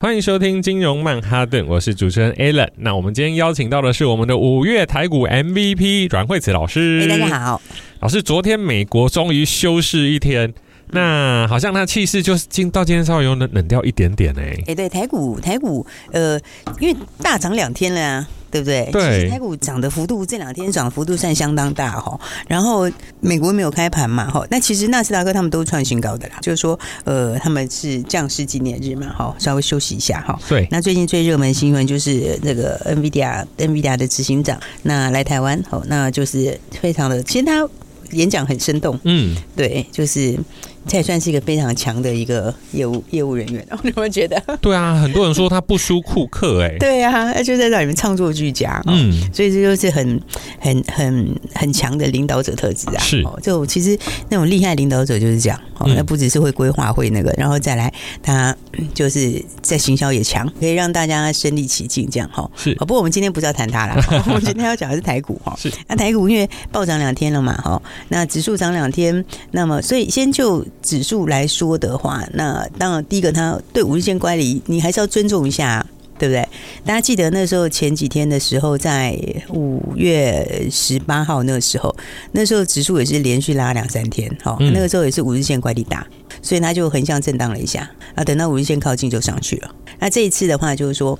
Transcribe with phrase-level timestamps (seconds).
[0.00, 2.68] 欢迎收听金融曼哈顿，我是主持人 Alan。
[2.76, 7.00] 那我们今天邀请到的是我们的五月台股 MVP 阮惠慈老师。
[7.02, 7.62] 哎，大家好，
[8.00, 10.52] 老师，昨天美国终于休市一天，
[10.88, 14.62] 那好像那气势就是今到今天稍微有冷冷掉一点点哎。
[14.66, 16.38] 哎，对，台股台股呃，
[16.80, 18.28] 因为大涨两天了啊。
[18.54, 18.88] 对不对？
[18.92, 22.16] 对，台股涨的幅度这两天涨幅度算相当大哈。
[22.46, 30.38] 然后美国没有开盘嘛哈，那其实纳斯达克他们都创新高的啦，就是说呃他们是将士纪念日嘛哈，稍微休息一下哈。
[30.48, 37.68] 对，那最近最热门新闻就是那个 NVIDIA NVIDIA 的执行长那来台湾好，那就是非常的，其实他
[38.12, 40.38] 演讲很生动，嗯，对，就是。
[40.86, 44.40] 这也算是一个非常强的一个业务业务人员，你有没有觉得？
[44.60, 46.76] 对啊，很多人说他不输库克哎。
[46.78, 50.20] 对啊，他就在那里面唱作俱佳，嗯，所以这就是很
[50.58, 52.98] 很很很强的领导者特质啊。
[52.98, 58.54] 是，就其实那种厉害领导者就是这样，哦，那不只是会规划会那个，然后再来他
[58.92, 62.48] 就是在行销也强，可以让大家身临其境这样哈。
[62.56, 63.96] 是，不过我们今天不是要谈他了，
[64.28, 65.56] 我们今天要讲的是台股哈。
[65.58, 70.64] 是，那台股因为暴涨两天了嘛，哈，那指数涨两天，那么所以先就。
[70.82, 75.84] 指数来说的话，那当然第一个，它对五日线乖离，你还是要尊重一下，
[76.18, 76.46] 对不对？
[76.84, 79.18] 大家记得那时候前几天的时候，在
[79.50, 81.94] 五月十八号那个时候，
[82.32, 86.06] 那时候指数也是连续拉两三天，好，那个时候也是五日线乖离大，
[86.42, 89.74] 所以它就横向震荡了一下，啊，等到五日线靠近就上去了。
[89.98, 91.18] 那这一次的话，就是说。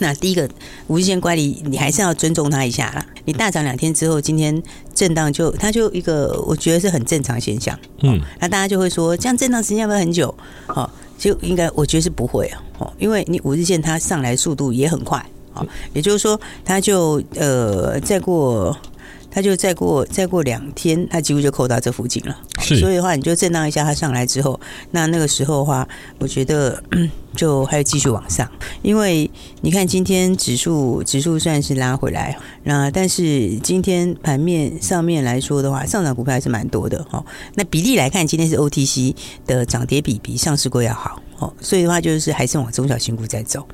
[0.00, 0.48] 那第一个
[0.88, 3.06] 五日线乖离，你还是要尊重它一下啦。
[3.24, 4.60] 你大涨两天之后，今天
[4.94, 7.78] 震荡就它就一个，我觉得是很正常现象。
[8.02, 10.34] 嗯，那大家就会说，这样震荡时间要不要很久？
[10.66, 12.62] 好，就应该我觉得是不会啊。
[12.78, 15.24] 哦，因为你五日线它上来速度也很快。
[15.52, 18.76] 好，也就是说，它就呃再过。
[19.30, 22.36] 它就再过再过两天，它几乎就扣到这附近了。
[22.60, 24.58] 是，所以的话，你就震荡一下，它上来之后，
[24.90, 25.86] 那那个时候的话，
[26.18, 26.82] 我觉得
[27.36, 28.50] 就还要继续往上，
[28.82, 29.30] 因为
[29.60, 37.24] 你看今天指数指数算是拉回来，那但是今天盘面上面来说的话，上涨股票还是蛮多的哈。
[37.54, 39.14] 那比例来看，今天是 OTC
[39.46, 43.66] 的涨跌比比上市股要好哦，所以的话就是还是往中小型股在走。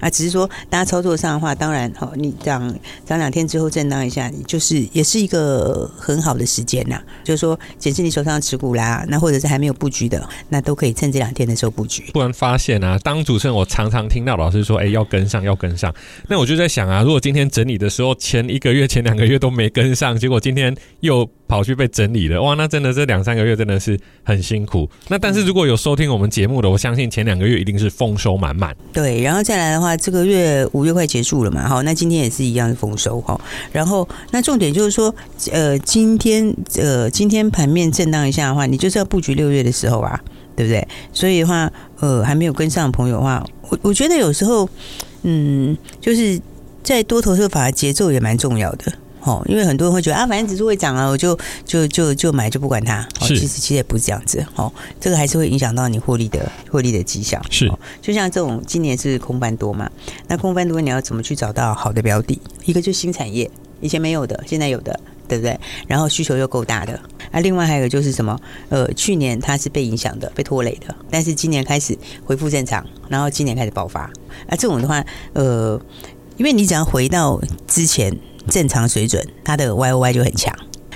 [0.00, 2.74] 啊，只是说大家操作上的话，当然好，你涨
[3.04, 7.00] 涨两天之后震荡一下，你就是也是一个很好的时间呐。
[7.24, 12.04] 就是说，检视你手上的持股啦，那或者是还没有布局的，那都可以趁这两天的时候布局。
[12.12, 15.94] 突然发现啊，当主持人我常常听到老师说，哎，要跟上，要跟上。
[16.28, 24.88] 那我就在想啊，如果今天整理的时候，前一个月、前两个月都没跟上，结果今天又跑去被整理了，哇，那真的这两三个月真的是很辛苦。
[25.08, 28.74] 那但是如果有收听我们节目的，我相信前两个月一定是丰收满满。
[28.90, 29.72] 对，然后再来。
[29.72, 33.38] 的话，这个月五月快结束了嘛，好，那今天也是一样的丰收哈。
[33.70, 35.14] 然后，那重点就是说，
[35.50, 40.18] 呃，今天呃，今天盘面震荡一下的话，你就是要布局六月的时候啊，
[40.56, 40.86] 对不对？
[41.12, 41.70] 所以的话，
[42.00, 44.68] 呃，还没有跟上的朋友的话，我我觉得有时候，
[45.22, 46.40] 嗯，就是
[46.82, 48.92] 在多头说法节奏也蛮重要的。
[49.24, 53.00] 哦，因为很多人会觉得啊，反正指数会涨啊，我就就就就买，就不管它。
[53.20, 54.44] 哦，其实其实也不是这样子。
[54.56, 57.40] 哦，这个还是会影响到你获利的获利的绩效。
[57.48, 59.88] 是，就像这种今年是空翻多嘛，
[60.26, 62.36] 那空翻多你要怎么去找到好的标的？
[62.64, 63.48] 一个就是新产业，
[63.80, 65.56] 以前没有的，现在有的，对不对？
[65.86, 66.98] 然后需求又够大的。
[67.30, 68.36] 啊，另外还有就是什么？
[68.70, 74.00] 呃，去年它是被影响的，被拖累的，但是今年开始恢复正常，然后今年开始爆发。
[74.00, 75.80] 啊，这种的话，呃，
[76.36, 78.18] 因为你只要回到之前。
[78.48, 80.54] 正常水准，它的 Y O Y 就很强。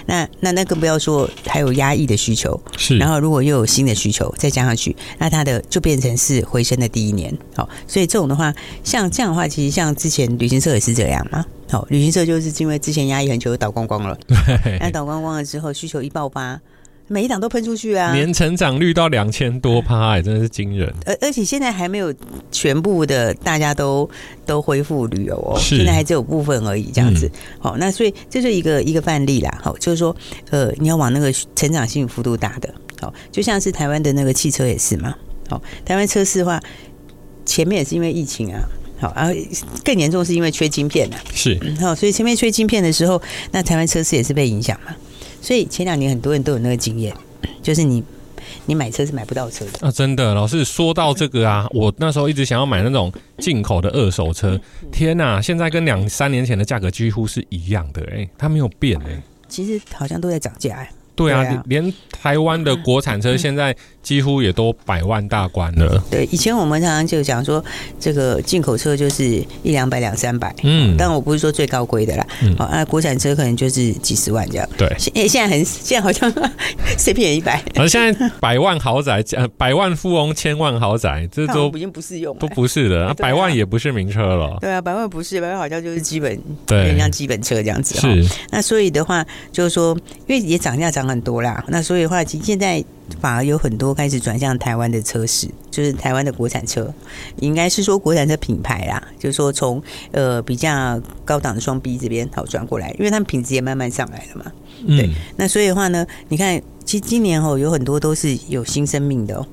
[0.08, 2.96] 那那那更不要说还有压抑的需求，是。
[2.96, 7.36] 然后如果又有新的需求再加上去，那它的就变成是回升的第一年。
[7.56, 8.54] 好，所以这种的话，
[8.84, 11.44] 像这样的话，其实像之前旅行社也是这样嘛。
[11.68, 14.16] 好，旅行社就是因为之前压抑很久，就倒光光了。
[14.28, 14.78] 对。
[14.78, 16.60] 那倒光光了之后，需求一爆发。
[17.08, 18.12] 每一档都喷出去啊！
[18.12, 20.92] 年成长率到两千多趴，哎，真的是惊人。
[21.04, 22.12] 而而且现在还没有
[22.50, 24.08] 全部的大家都
[24.44, 27.30] 都恢复旅游哦，现在还只有部分而已，这样子。
[27.60, 29.58] 好、嗯，那所以这是一个一个范例啦。
[29.62, 30.14] 好，就是说，
[30.50, 35.14] 呃，你要往那个成长性幅度大的，好，就像是台湾的那个汽车也是嘛。
[35.48, 36.60] 好，台湾车市的话，
[37.44, 38.60] 前面也是因为疫情啊，
[38.98, 39.32] 好，然后
[39.84, 41.20] 更严重是因为缺晶片啊。
[41.32, 44.92] 是，好，所以前面缺晶片的时候，那台湾车市也是被影响嘛。
[45.46, 47.14] 所以前两年很多人都有那个经验，
[47.62, 48.02] 就是你
[48.64, 49.92] 你买车是买不到车的啊！
[49.92, 54.60] 真的，老师说到这个啊，我那时候一直想要买那种进口的二手车，
[54.90, 59.22] 天哪，现在跟两三年前的价格几乎是一样的哎、欸，它没有变哎、欸。
[59.46, 60.90] 其实好像都在涨价哎。
[61.16, 66.00] 对啊，对啊连台湾的国产车现在几乎也都百万大关了。
[66.10, 67.64] 对，以前我们常常就讲说，
[67.98, 69.24] 这个进口车就是
[69.62, 74.68] 一两百、两三百，嗯，但我不是说最高规的啦，嗯，啊，国产车可能就是几十万这样。
[74.76, 76.30] 对，现现在很，现在好像
[76.98, 77.62] 谁便宜一百？
[77.76, 79.24] 而现在百万豪宅、
[79.56, 83.14] 百万富翁、千万豪宅，这都已经不适用，都不是的。
[83.14, 84.58] 百万也不是名车了。
[84.60, 87.94] 对啊，百万不是，百万好像就是基本，对，像基本车这样子。
[87.98, 89.96] 是，那所以的话，就是说，
[90.26, 91.05] 因为也涨价涨。
[91.08, 92.84] 很多啦，那所以的话，其实现在
[93.20, 96.92] 反而有很多开始转向台湾的车市，就是台湾的国产车，
[97.40, 99.82] 应该是说国产车品牌啦，就是说从
[100.12, 104.52] 呃比较高档的双 B 这边好转过来，因为他们品质也慢慢上来了嘛。
[104.86, 109.46] 对，嗯、那所以的话呢，你看，其实今年哦有很多都是有新生命的哦，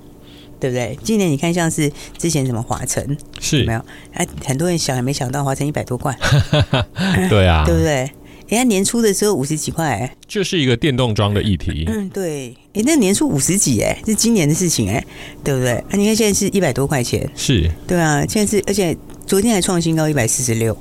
[0.60, 0.98] 对不对？
[1.04, 3.86] 今年你看像是之前什么华晨是没有？
[4.14, 6.18] 哎，很多人想也没想到华晨一百多块，
[7.30, 8.12] 对啊， 对不对？
[8.48, 11.86] 人家年初的时候五十几块，哎，就是一个电动装的议题。
[11.88, 15.04] 嗯，对，哎，那年初五十几，哎，是今年的事情，哎，
[15.44, 15.84] 对不对？
[15.90, 18.96] 那你看现在是一百多块钱，是，对啊，现在是，而且
[19.26, 20.78] 昨天还创新高一百四十六，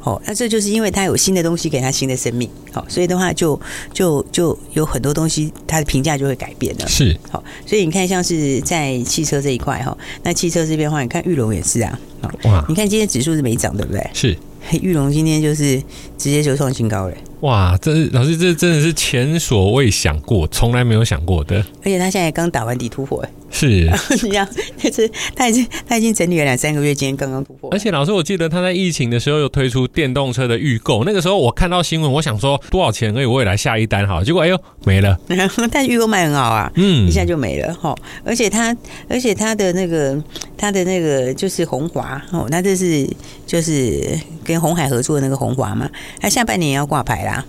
[0.00, 3.60] 哦，那这就是因为它有新的东西给它新的生命，好，所以的话就
[3.92, 11.98] 就就有很多东西它的评价就会改变了，是，好，所以你看像是在汽车这一块哈，那汽车这边的话，你看玉龙也是啊，
[12.44, 14.10] 哇，你看今天指数是没涨，对不对？
[14.12, 14.36] 是。
[14.80, 15.78] 裕隆今天就是
[16.16, 17.76] 直接就创新高了，哇！
[17.80, 21.56] 这是老师，这真的是前所未想过，从来没有想过的。
[21.80, 23.68] 而且他现在刚打完底突破，是，
[24.10, 24.48] 你这样，
[24.82, 27.70] 但是他已经他已经整理了两三个月，今天刚刚突破。
[27.70, 35.16] 而且老师，我记得他在疫情的时候有推出电动车的预购，那个时候我看到新闻，我想说多少钱，可以我也来下一单哈，结果哎呦没了。
[35.70, 37.94] 但预购卖很好啊，嗯，一下就没了哈。
[38.24, 38.74] 而且他
[39.08, 40.20] 而且他的那个
[40.56, 43.06] 他的那个就是红华哦，那这是
[43.46, 45.88] 就是跟红海合作的那个红华嘛，
[46.18, 47.44] 他下半年也要挂牌啦。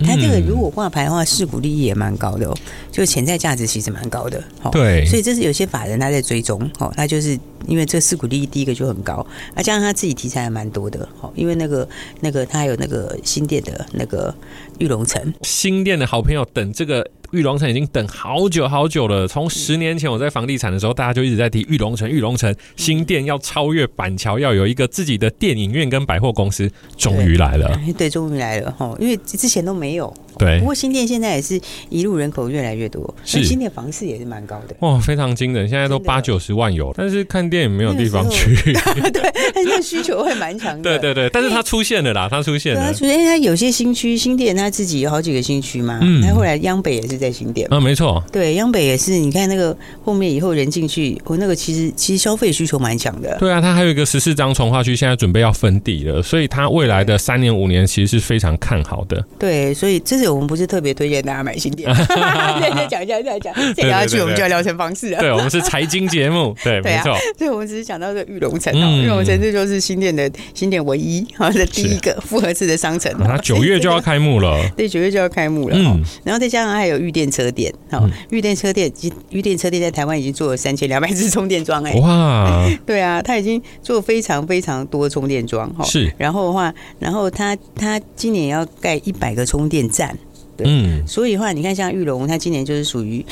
[0.00, 2.56] 他这个如果挂牌的话，市股利益也蛮高的哦，
[2.90, 4.42] 就潜在价值其实蛮高的。
[4.72, 11.88] 对，所以这是有些法人他在追踪哦，他就是因为这四股利益第一个就很高，啊，加上他自己题材还蛮多的哦，因为那个
[12.20, 14.34] 那个他还有那个新店的那个
[14.78, 17.06] 玉龙城，新店的好朋友等这个。
[17.30, 19.26] 玉龙城已经等好久好久了。
[19.26, 22.08] 从十年前我在房地产的时候，大家就一直在提玉龙城。
[22.08, 27.76] 玉龙城新店要超越板桥，要有一个自己的电影院跟百货公司，终于来了。
[27.98, 30.14] 对，终于来了哈，因为之前都没有。
[30.38, 34.74] 对，不过新店现在也是一路人口越来越多，是新店房市也是蛮高的。
[34.80, 38.54] 哇，非常惊人，现在都八九十万有，但是看电影没有地方去。
[39.12, 40.98] 对，但是需求会蛮强的。
[40.98, 42.80] 对对对，但是它出现了啦，它出现了。
[42.80, 45.98] 它出现，因为它有些新区，新店它自己有好几个新区嘛。
[46.02, 47.66] 嗯，它后来央北也是在新店。
[47.70, 48.22] 啊，没错。
[48.32, 53.36] 对，央北也是，你看那个后面以后人进去，我那个其实其实消费需求蛮强的。
[53.38, 59.24] 对啊，它还有一个十四张从化区，现在准备要分地了，所以它未来的三年五年其实是非常看好的。
[59.38, 65.18] 对，所以这是我们不是特别推荐大家买新店， 再讲一下，再讲，再聊下去我们就要聊成方式了。
[65.20, 67.16] 对，我们是财经节目，对， 没错。
[67.38, 73.12] 所以我们只是讲到这个裕隆城，玉龙城这就是新店的新店唯一好的第一个复合式的商城。
[73.24, 75.76] 它九月就要开幕了，对，九月就要开幕了。
[75.76, 78.90] 嗯，然后再加上还有玉电车店，好，玉电车店，
[79.30, 86.12] 玉电车店在台湾已经做了三千两百支充电桩，哎，哇，对啊，他已经做非常非常多充电桩，哈，是。
[86.18, 90.13] 然后的话，然后他他今年要盖一百个充电站。
[90.56, 93.24] 对，嗯，所以的话，你看像玉龙，他今年就是属于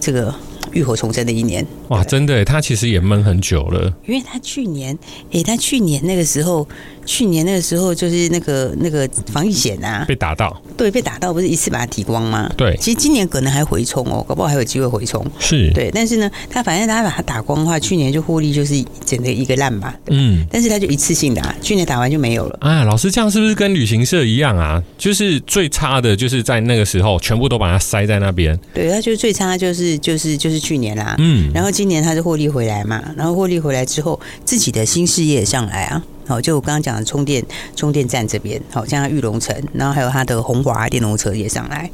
[0.00, 0.34] 这个
[0.72, 1.66] 浴火重生的一年。
[1.88, 3.94] 哇，真的，他其实也闷很久了。
[4.06, 4.98] 因为他去年，
[5.32, 6.66] 哎，他去年那个时候。
[7.04, 12.50] 去年那个时候就是那个那个防疫险啊，被打到，对，被打到，不是一次把它提光吗？
[12.56, 15.24] 对，其实今年可能还回冲哦，搞不好还有机会回冲。
[15.38, 19.94] 是，对，但是呢，他反正他把它打光的话，去年就获利就是整个一个烂吧。
[20.08, 22.58] 嗯，但是他就一次性打，去年打完就没有了。
[22.60, 24.82] 啊，老师这样是不是跟旅行社一样啊？
[24.96, 28.58] 就是最差的就是在那个时候全部都把它塞在那边。
[28.72, 31.16] 对，他就是最差就是就是就是去年啦。
[31.18, 36.02] 嗯，然后今年他就获利回来嘛，然后获利回来之后，自己的新事业也上来啊。
[36.26, 41.90] 好，就我刚刚讲的充电充电站这边，好像玉龙城，然后还有它的鸿华电动车也上来。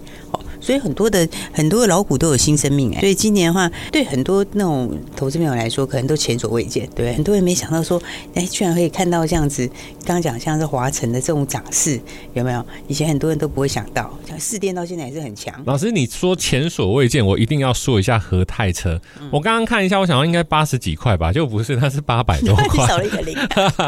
[0.68, 7.98] 所以很多的很多的老股都有新生命哎，所以今年的话，对很多那种投资朋友来说，可能都前所未见，对，很多人没想到说，
[8.34, 9.66] 哎，居然可以看到这样子。
[10.04, 11.98] 刚刚讲像是华晨的这种涨势，
[12.34, 12.62] 有没有？
[12.87, 15.54] 以前很多人都不会想到，像四电到现在也是很强。
[15.64, 19.00] 老师，你说前所未见，我一定要说一下和泰车。
[19.22, 23.34] 嗯、我刚刚看一下，我想要应该八十几块吧，就不是，它是八百多块， 少了一个零。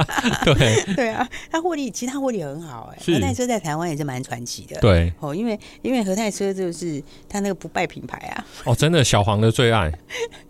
[0.45, 4.81] 对 对啊，它获利其实它获利很好哎，和泰车在台湾也是蛮传奇的。
[4.81, 8.47] 对哦，因为因为和泰车就是他那个不败品牌啊。
[8.65, 9.93] 哦，真的小黄的最爱。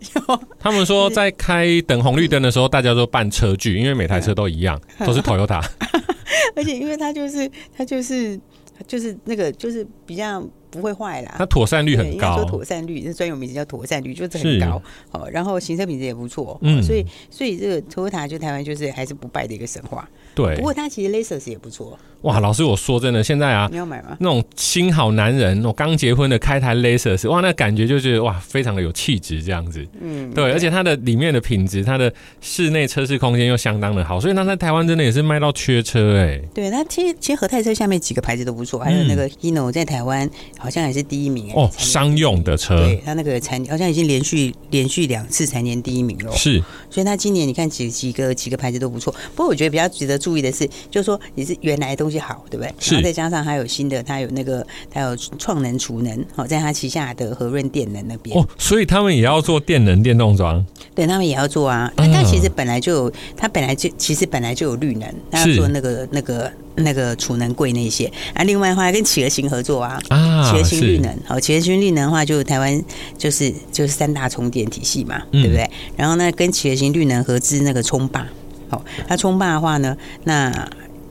[0.59, 5.63] 他们说在开等红绿灯的时候，大家都办车距，因为每台车都一样， 都是 Toyota。
[6.55, 8.39] 而且因为它就是它就是
[8.87, 11.35] 就是那个就是比较不会坏啦。
[11.37, 14.81] 它妥善率很高，说妥善率这专有名词叫妥善率，就是很高。
[15.09, 16.57] 好，然后行车品质也不错。
[16.61, 20.09] 嗯，所以所以这个 Toyota 就台湾就是还是不败的一个神话。
[20.33, 21.97] 对，不过它其实 Lexus 也不错。
[22.21, 24.15] 哇，老师，我说真的，现在啊，你要买吗？
[24.19, 29.83] 那种新好男人，我刚结婚的开台 Lexus，哇，那感觉就是哇，非常的有气质这样子。
[29.99, 36.49] 嗯，对，而且它的里面的品质，它的室内车室空间又相当的好，所以它在台湾真的也是卖到缺车哎、欸。
[36.53, 41.51] 对，它其实其实和泰车下面几个牌子都不错，还有那个 Hino 在台湾好像也是第一名。
[41.55, 46.31] 哦，商用的车，对，它那个产好像已经连续连续两次蝉联第一名了。
[46.33, 46.61] 是，
[46.91, 49.11] 所以它今年你看几几个几个牌子都不错。
[49.35, 52.73] 不过我觉得比较值得注意的是，就是说你是原来的东西好，对不对？
[52.91, 60.63] 然后再加上还有新的，它有那个它有创能储能，好，在它旗下的和润电能那边哦，所以他们也要做电能电动装，
[60.93, 61.91] 对他们也要做啊。
[61.97, 68.43] 那它其实本来就有，它本来就其实本来就有绿能，它要做那个那个那个储能柜那些啊。
[68.43, 72.83] 另外的话，跟企鹅型合作啊，啊，企鹅型绿能，好，企鹅型绿能的话，就台湾
[73.17, 75.69] 就是就是三大充电体系嘛，对不对？
[75.95, 78.27] 然后呢，跟企鹅型绿能合资那个充霸，
[78.71, 80.67] 好，它冲霸的话呢，那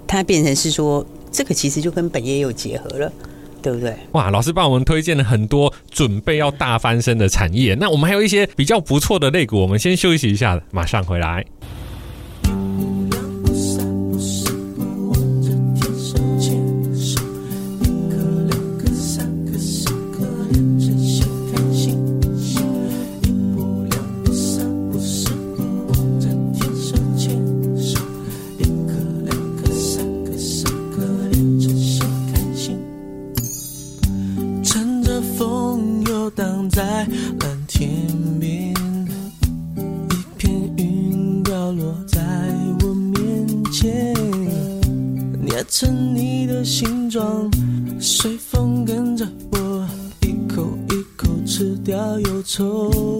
[0.08, 1.06] 它变成是说。
[1.32, 3.12] 这个其实就跟本业有结合了，
[3.62, 3.94] 对不对？
[4.10, 11.44] 哇，老师帮我们推荐了很多准备要大翻身的产业，那我们还有一些比较不错的类股，我们先休息一下，马上回来。
[35.40, 36.82] 风游荡在
[37.40, 38.06] 蓝天
[38.38, 38.74] 边
[40.10, 42.20] 一片云掉落在
[42.82, 44.14] 我面前。
[45.40, 47.50] 捏成你的形状
[47.98, 49.88] 随风跟着我
[50.20, 53.19] 一口一口吃掉忧愁。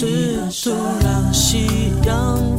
[0.00, 0.06] 是
[0.64, 2.56] 突然夕阳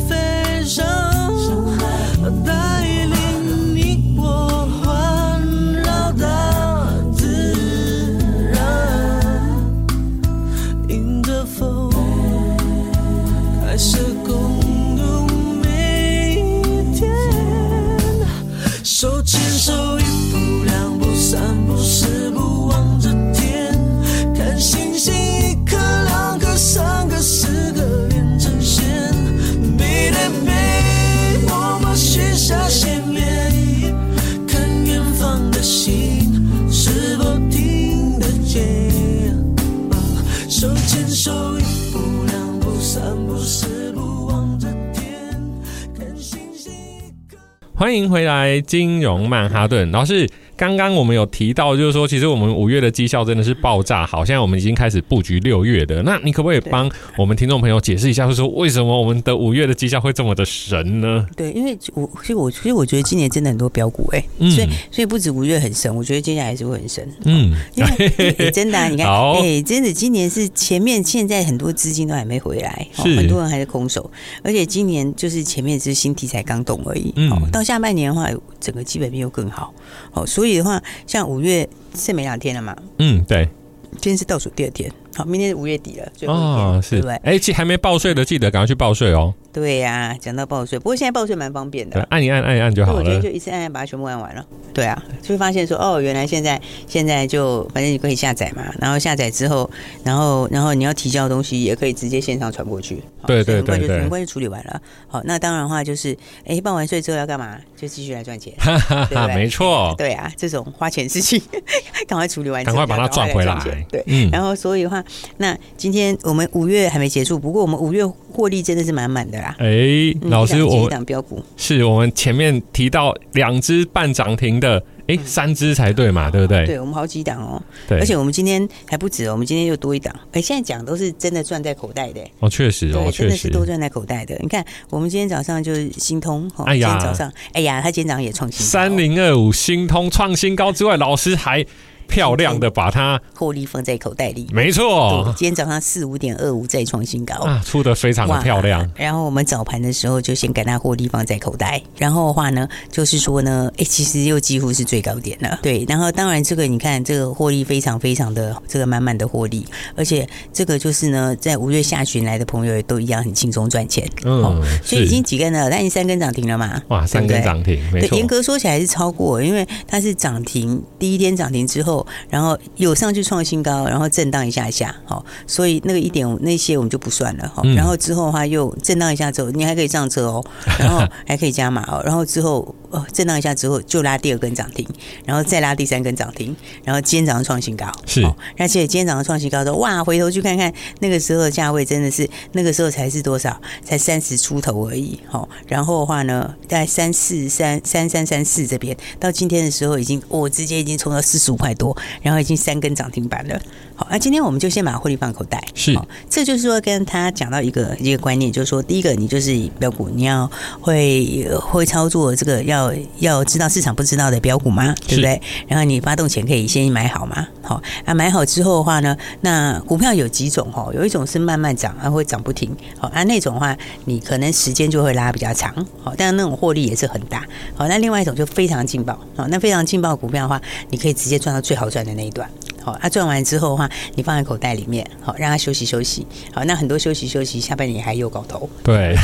[47.82, 50.30] 欢迎回来，金融曼哈顿老师。
[50.62, 56.04] 刚刚我们有提到，就是说，其实我们五月的绩效真的是爆炸好，现在我们已经开始布局六月的。
[56.04, 56.88] 那你可不可以帮
[57.18, 61.26] 我们听众朋友解释一下，就是说为什么我们的五月的绩效会这么的神呢？
[61.36, 67.12] 对，因为我其实我其实我觉得今年真的很多标股哎、欸嗯，所以所以不止五月很神，我觉得接下来还是会很神。
[67.26, 74.12] 嗯，因为、欸、真的、啊，你看，哎、欸，真的今年是前面现在很多资金都还没回来，很多人还是空手，
[74.44, 77.12] 而且今年就是前面是新题材刚动而已。
[77.16, 79.74] 嗯，到下半年的话，整个基本面又更好。
[80.12, 80.51] 哦，所以。
[80.58, 82.76] 的话，像五月剩没两天了嘛？
[83.00, 83.48] 嗯，对，
[83.94, 89.34] 今天是倒数第二天，好，明天是五月底了，最后一天，哦，是，哎，记还没报税的，记得赶快去报税哦。
[89.54, 93.00] 对呀、啊，讲到报税，不过现在报税蛮方便的，按一按，按一按就好了。
[93.00, 94.46] 我觉得就一次按按把它全部按完了。
[94.74, 99.70] 对啊，就会发现说，哦，原来现在现在就反正你可以下载嘛，然后下载之后，
[100.06, 103.04] 然后然后你要提交的东西也可以直接线上传过去。
[103.28, 104.82] 对对对对，很快就处理完了。
[105.08, 107.58] 好，那当然的话就是，哎，报完税之后要干嘛？
[107.76, 108.54] 就继续来赚钱。
[109.10, 109.94] 对对没错。
[109.98, 111.42] 对啊，这种花钱事情，
[112.08, 113.86] 赶快处理完，赶快把它赚回来。
[113.90, 114.30] 对，嗯。
[114.32, 115.04] 然后所以的话，
[115.38, 119.56] 那今天我们五月还没结束，不过我们五月获利真的是满满的啦。
[119.60, 119.92] 哎。
[120.24, 126.66] 老师，我档标股是我们前面提到两只半涨停的，哎、欸，三只才对嘛，对不对？
[126.66, 127.62] 对，我们好几档哦。
[127.88, 130.14] 对，而且我们今天还不止哦，我们今天又多一档。
[130.32, 134.38] 哎，现在讲都是真的赚在口袋的哦，确实哦，真的是都赚在口袋的。
[134.40, 141.66] 你看，我们今天早上就是新通，哎呀，今天早上，哎呀，他今天早上也创新，三零二五新通创新高之外，老师还
[142.08, 144.48] 漂亮的把它获利放在口袋里。
[144.52, 148.90] 没错，今天早上四五点二五再创新高啊，出的非常的漂亮。
[148.96, 155.60] 然后我们早盘的时候就先给它获利放在口袋，然后的话呢，就是说呢，哎，其实又几乎是最高点了。
[155.62, 159.66] 对，然后当然这个你看这个获利非常非常的这个满满的获利，
[159.96, 164.08] 而且这个就是呢，在五月下旬来的朋友也都一样很轻松赚钱。
[164.24, 166.82] 嗯，所以已经几根了，它已经三根涨停了嘛？
[166.90, 168.18] 哇，三根涨停，没错。
[168.18, 171.91] 严格说起来是超过，因为它是涨停第一天涨停之后，
[172.30, 177.64] 然后有上去创新高，然后震荡一下下，好，所以那个一点五那些我们就不算了哈。
[177.76, 180.46] 然后之后的话又震荡一下之后，你还可以上车哦，
[180.80, 184.88] 然后还可以加码哦，然后之后哦震荡一下之后就拉第二根涨停，
[185.26, 188.24] 然后再拉第三根涨停，然后今天早上创新高，是，
[188.58, 193.60] 而且今天早上创新高的哇，回头去看看那个时候的价位，真的是那个时候才是多少？
[193.84, 203.60] 才三十出头而已，好，然后的话呢，在三四三三三三四这边，到今天的时候已经我直接已经冲到四十五块多，然后已经三根涨停板了。
[203.96, 205.60] 好，那今天我们就先把获利放口袋。
[205.74, 205.98] 是，
[206.30, 214.94] 这就是说跟他讲到一个一个观念，就是说，第一个你就是标股，你要会会操作这个，要要知道市场不知道的标股吗？
[215.08, 215.42] 对不对？
[215.68, 217.48] 然后你发动前可以先买好嘛。
[217.64, 220.90] 好，啊，买好之后的话呢，那股票有几种哈？
[220.94, 222.76] 有一种是慢慢涨，啊会涨不停。
[223.00, 225.74] 好，啊那种的话，你可能时间就会拉比较长。
[226.04, 227.46] 好，但是那种获利也是很大。
[227.76, 229.18] 好，那另外一种就非常劲爆。
[229.36, 232.52] 好，那非常劲爆股票的话，你可以直接赚到最好赚的那一段。
[232.84, 236.26] 好，它赚完之后的话，你放在口袋里面，好，让它休息休息。
[236.54, 238.70] 好，那很多休息休息，下半年还有搞头。
[238.84, 239.16] 对，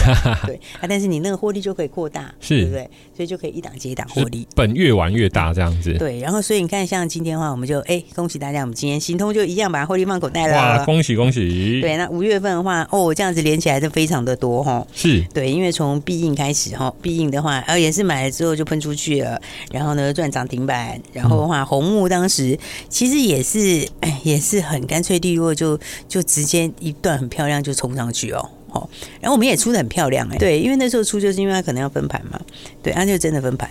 [0.46, 2.90] 对 啊，但是你那个获利就可以扩大，是，对不对？
[3.16, 5.94] 所以就可以一档接一档获利，本越玩越大这样子。
[5.98, 10.56] 对，然后所以你看，像今天的话，我们就哎，恭喜大家，我们今天行通就一样把获利放口袋了。
[10.56, 11.82] 哇，恭喜恭喜！
[11.82, 14.86] 对，那五月份的话，哦，这样子连起来就非常的多哈。
[14.94, 24.14] 是对，因为从必应开始哈，必应的话，呃，也是买了之后就喷出去了，然后呢赚涨停板，然后的话，红木当时其实也是哎。
[24.24, 28.50] 也是很干脆利落，就就直接一段很漂亮就冲上去哦。
[28.70, 28.90] 好，
[29.22, 32.38] 然后我们也出的很漂亮哎、欸，对，因为那时候出就是因为它可能要分盘嘛，
[32.84, 33.70] 对，它就真的分盘。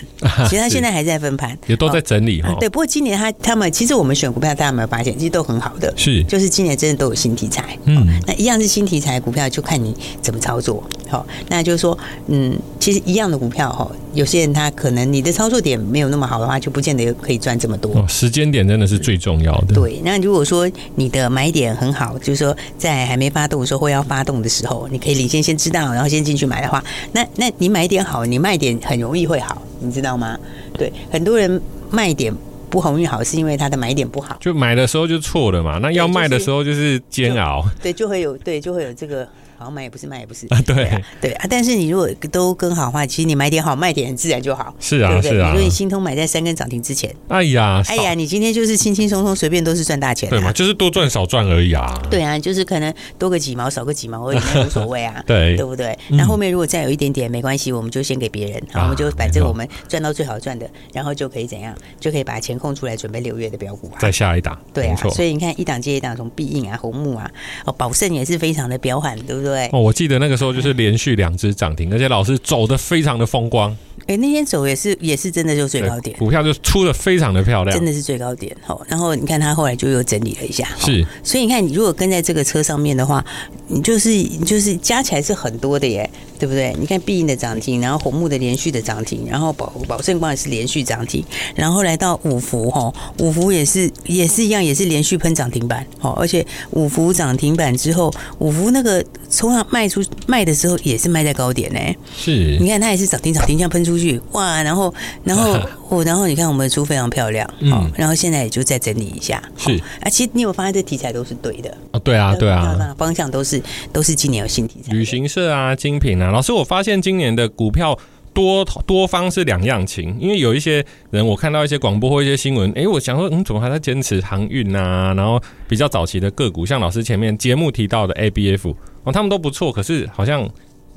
[0.49, 2.56] 其实它现在还在分盘，也都在整理哈、哦。
[2.59, 7.76] 对，不过今年他他们其实我们选股票，大家有没有发现，其实都很好的，是，就是今年真的都有新题材。
[7.84, 10.82] 嗯，那一样是新题材股票，就看你怎么操作。
[11.08, 11.97] 好，那就是说，
[12.28, 17.92] 嗯，其实一样的股票哈，有些人他可能你的操作点没有那么好的话，就不见得可以赚这么多。
[17.99, 19.75] 哦，时间点真的是最重要的。
[19.75, 30.38] 对，那如果说你的买点很好，就是说在还没发动的时候或要发动的时候，你可以领先先知道，然后先进去买的话，那那你买点好，你卖点很容易会好，你知道吗？
[30.75, 32.32] 对，很多人卖点
[32.70, 35.80] 不容易好，是因为他的买点不好，就买的时候就错了嘛。
[35.82, 39.28] 那要卖的时候就是煎熬，对，就会有对，就会有这个。
[39.58, 41.47] 好买也不是，卖也不是啊，对啊对啊。
[41.49, 44.75] 但是你如果都跟好的话，其实你买点好，卖点自然就好。
[44.78, 45.30] 是啊，对对？
[45.32, 45.50] 是啊。
[45.50, 50.52] 比如说你新通买在三根涨停之前，哎呀，哎呀，你今天就是轻轻松松随便都是赚大钱，对嘛？
[50.52, 52.00] 就是多赚少赚而已啊。
[52.10, 55.23] 对啊，就是可能多个几毛少个几毛而已，无所谓啊。
[55.26, 55.99] 对，对不对？
[56.10, 61.75] 那后面如果再有一点点没关系，我们就先给别人，然后我们就反正我们赚到最好赚的，然后就可以怎样？
[61.99, 63.97] 就可以把钱空出来准备六月的标股啊。
[63.99, 64.97] 再下一档，对啊。
[65.14, 67.30] 所以你看一档接一档，从必应啊、红木啊、
[67.64, 69.46] 哦宝盛也是非常的彪悍，对不对？
[69.73, 70.67] 哦，我记得那个时候就是。
[70.67, 73.71] 是连续两只涨停，而且老师走的非常的风光。
[74.00, 78.54] 哎、欸，那天走也是也是真的就最高点，股票就出的非常的漂亮，真的是最高点。
[78.65, 81.06] 好，然后你看他后来就又整理了一下，是。
[81.23, 83.25] 所以你看，你如果跟在这个车上面的话，
[83.69, 86.75] 你就是你就是加起来是很多的耶，对不对？
[86.78, 95.85] 你看必应的涨停，然后红木的连续的涨停，然后宝宝盛光也是连续涨停，然后来到五福哈，五福也是也是一样，也是连续喷涨停板。
[95.99, 99.04] 好，而且五福涨停板之后，五福那个
[99.36, 101.78] 冲上卖出卖的时候也是卖在高点呢。
[102.16, 102.56] 是。
[102.58, 104.62] 你看它也是涨停涨停这样喷出去，哇！
[104.62, 105.58] 然后然后
[105.90, 109.42] 我然后你看我们的出非常漂亮，嗯，然后现在也就再整理一下。
[109.56, 116.30] 是啊，其实你有发现这题材都是对的啊，对啊，对啊，方向都是都是今年有新题材，旅行社啊，精品啊。
[116.30, 117.99] 老师，我发现今年的股票
[118.32, 125.12] 多多方是两样情，因为有一些人我看到一些广播或一些新闻，哎，我想说，嗯，怎么还在坚持航运啊？
[125.14, 128.75] 然后比较早期的个股，像老师前面节目提到的 ABF
[129.06, 130.47] 哦，他们都不错，可是好像。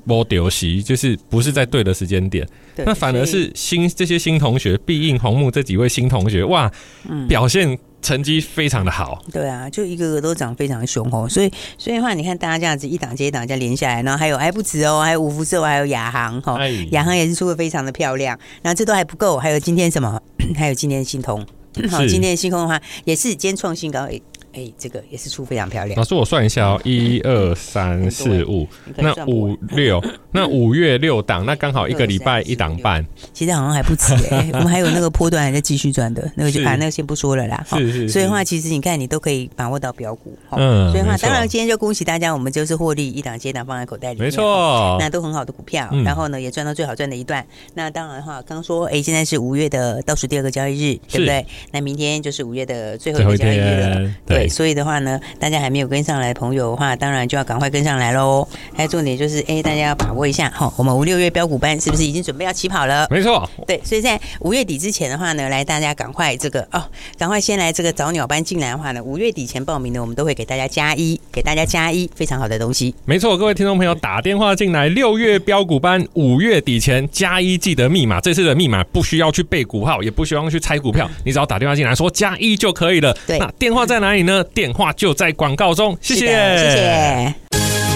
[0.05, 6.71] 没丢席，就是不是在对的时间点，那反而是新这些新同学，必应红木这几位新同学，哇，
[7.07, 9.21] 嗯、表现成绩非常的好。
[9.31, 16.57] 对啊，就一个个都涨非常凶哦，所以所以的话，你看大家这样子一档接一档这样连下来，然后还有还不止哦，还有五福寿，还有亚航哈，
[16.91, 20.19] 亚航也是出的非常的漂亮，然后这都还不够，还有今天什么？
[20.55, 21.45] 还有今天新通，
[21.89, 24.07] 好，今天的新通的话也是今天创新高。
[24.53, 25.95] 哎、欸，这个也是出非常漂亮。
[25.97, 33.05] 老师，我算一下哦，一二三四五，那五六， 那五月六档，那刚好一个礼拜一档半。
[33.31, 37.63] 其实好像还不止哎、欸，我们还有那个波段还在继续赚的，那个就把那个先不说了啦。
[37.69, 38.09] 是是，是。
[38.09, 40.37] 所以的话，其实你看，你都可以把握到标股。
[40.51, 40.91] 嗯。
[40.91, 44.25] 所以的话，当然今天就恭喜大家，我们就是获利一档接一档放在口袋里面。
[44.25, 44.97] 没错。
[44.99, 47.45] 那都很好的股票，然后呢也赚到最好赚的一段。
[47.75, 51.45] 那当然的话，刚说哎、欸，现在是五月的倒数第二个交易日，对不对？
[51.71, 54.15] 那明天就是五月的最后一个交易日了。
[54.25, 54.38] 对。
[54.47, 58.47] 所以的话呢，大家还没有跟上来的朋友的话，当然就要赶快跟上来喽。
[58.73, 63.07] 还有重点就是，哎，大家要把握一下哈，我们五六月标股班是不是已经准备要起跑了？
[63.09, 66.83] 没错，对，所以在五月底之前的话呢，来大家赶快这个哦，
[67.17, 72.93] 赶快先来这个早鸟班进来的话呢，五月底前报名的，我们都会给大家加一，给大家加一，非常好的东西。
[73.05, 78.19] 没错，各位听众朋友打电话进来，六月标股班五月底前加一，记得密码。
[78.21, 83.15] 这次的密码不需要去背股号，也不需要去猜股票，你只要打电话进来说加一就可以了。
[83.25, 84.28] 对，那电话在哪里呢？
[84.53, 85.97] 电话就在广告中。
[86.01, 87.35] 谢谢，谢谢。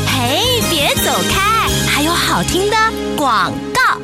[0.08, 2.78] 嘿，别走开，还有好听的
[3.17, 4.00] 广告。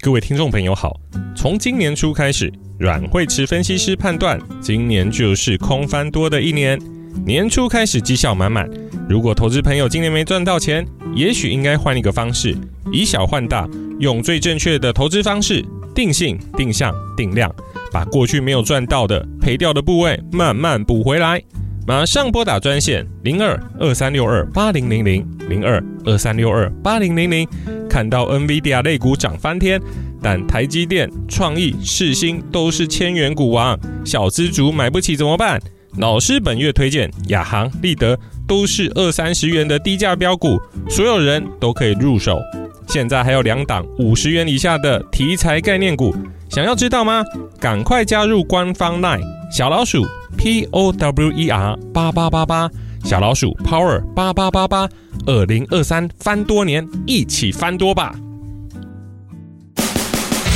[0.00, 0.96] 各位听众朋友好，
[1.34, 6.78] 从今年初开始，阮慧慈分析师判断，今年就是空翻多的一年。
[7.24, 8.68] 年初开始绩效满满，
[9.08, 12.56] 如果投资朋友今年没赚到钱，也许应该换一个方式，
[12.92, 13.68] 以小换大，
[14.00, 17.48] 用最正确的投资方式，定性、定向、定量，
[17.92, 21.40] 把过去没有赚到的、赔掉的部位慢慢补回来。
[21.86, 27.46] 马上拨打专线零二二三六二八零零零零二二三六二八零零零，
[27.90, 29.78] 看到 NVIDIA 类股涨翻天，
[30.22, 35.60] 但台积电、创意、世芯都是千元股王，小资族买不起怎么办？
[35.98, 38.18] 老师本月推荐亚航、立德
[38.48, 42.40] 都是二三十元的低价标股，所有人都可以入手。
[42.88, 46.16] 现在还有两档五十元以下的题材概念股，
[46.48, 47.22] 想要知道吗？
[47.60, 49.20] 赶快加入官方 LINE
[49.52, 50.02] 小老鼠。
[50.44, 52.70] P O W E R 八八八八，
[53.02, 54.86] 小老鼠 Power 八八八八，
[55.24, 58.14] 二零二三翻多年，一起翻多吧！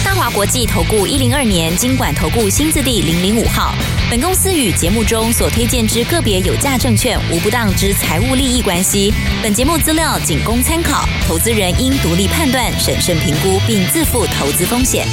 [0.05, 3.72] 大华国际投顾一零二年金管投顾新字第零零五号，
[4.11, 9.11] 本公司与节目中所推荐之个别有价证券无不当之财务利益关系。
[9.42, 15.07] 本节目资料仅供参考，投资人应独立判断、审慎评估，并自负投资风险。